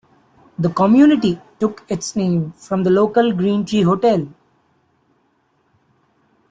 [0.57, 4.27] The community took its name from the local Green Tree Hotel.